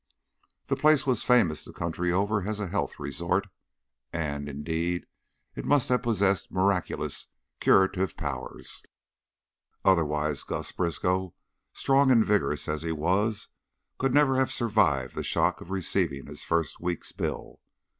The 0.65 0.75
place 0.75 1.05
was 1.05 1.21
famous 1.21 1.63
the 1.63 1.71
country 1.71 2.11
over 2.11 2.41
as 2.49 2.59
a 2.59 2.65
health 2.65 2.97
resort, 2.97 3.45
and, 4.11 4.49
indeed, 4.49 5.05
it 5.55 5.63
must 5.63 5.89
have 5.89 6.01
possessed 6.01 6.51
miraculous 6.51 7.27
curative 7.59 8.17
properties, 8.17 8.81
otherwise 9.85 10.41
Gus 10.43 10.71
Briskow, 10.71 11.35
strong 11.73 12.09
and 12.09 12.25
vigorous 12.25 12.67
as 12.67 12.81
he 12.81 12.91
was, 12.91 13.49
could 13.99 14.11
never 14.11 14.37
have 14.39 14.51
survived 14.51 15.13
the 15.13 15.23
shock 15.23 15.61
of 15.61 15.69
receiving 15.69 16.25
his 16.25 16.43
first 16.43 16.79
week's 16.79 17.11
bill. 17.11 17.59